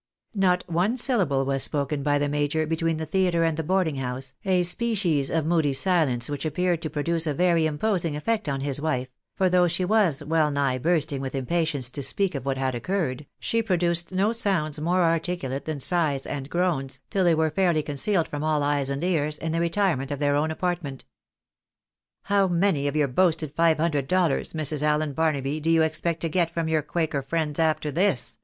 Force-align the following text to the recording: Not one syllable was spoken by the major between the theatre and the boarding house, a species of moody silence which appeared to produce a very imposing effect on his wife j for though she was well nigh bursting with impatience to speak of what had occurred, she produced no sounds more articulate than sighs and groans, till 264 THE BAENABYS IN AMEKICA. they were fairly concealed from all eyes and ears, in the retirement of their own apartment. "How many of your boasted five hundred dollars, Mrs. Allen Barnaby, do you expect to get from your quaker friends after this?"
Not 0.33 0.63
one 0.67 0.97
syllable 0.97 1.45
was 1.45 1.61
spoken 1.61 2.01
by 2.01 2.17
the 2.17 2.27
major 2.27 2.65
between 2.65 2.97
the 2.97 3.05
theatre 3.05 3.43
and 3.43 3.55
the 3.55 3.61
boarding 3.61 3.97
house, 3.97 4.33
a 4.43 4.63
species 4.63 5.29
of 5.29 5.45
moody 5.45 5.73
silence 5.73 6.27
which 6.27 6.43
appeared 6.43 6.81
to 6.81 6.89
produce 6.89 7.27
a 7.27 7.35
very 7.35 7.67
imposing 7.67 8.15
effect 8.15 8.49
on 8.49 8.61
his 8.61 8.81
wife 8.81 9.09
j 9.09 9.13
for 9.35 9.47
though 9.47 9.67
she 9.67 9.85
was 9.85 10.23
well 10.23 10.49
nigh 10.49 10.79
bursting 10.79 11.21
with 11.21 11.35
impatience 11.35 11.91
to 11.91 12.01
speak 12.01 12.33
of 12.33 12.45
what 12.47 12.57
had 12.57 12.73
occurred, 12.73 13.27
she 13.39 13.61
produced 13.61 14.11
no 14.11 14.31
sounds 14.31 14.81
more 14.81 15.03
articulate 15.03 15.65
than 15.65 15.79
sighs 15.79 16.25
and 16.25 16.49
groans, 16.49 16.99
till 17.11 17.23
264 17.23 17.25
THE 17.29 17.29
BAENABYS 17.29 17.29
IN 17.29 17.29
AMEKICA. 17.29 17.29
they 17.29 17.35
were 17.35 17.51
fairly 17.51 17.83
concealed 18.23 18.27
from 18.27 18.43
all 18.43 18.63
eyes 18.63 18.89
and 18.89 19.03
ears, 19.03 19.37
in 19.37 19.51
the 19.51 19.59
retirement 19.59 20.09
of 20.09 20.17
their 20.17 20.35
own 20.35 20.49
apartment. 20.49 21.05
"How 22.23 22.47
many 22.47 22.87
of 22.87 22.95
your 22.95 23.07
boasted 23.07 23.53
five 23.53 23.77
hundred 23.77 24.07
dollars, 24.07 24.53
Mrs. 24.53 24.81
Allen 24.81 25.13
Barnaby, 25.13 25.59
do 25.59 25.69
you 25.69 25.83
expect 25.83 26.21
to 26.21 26.27
get 26.27 26.49
from 26.49 26.67
your 26.67 26.81
quaker 26.81 27.21
friends 27.21 27.59
after 27.59 27.91
this?" 27.91 28.39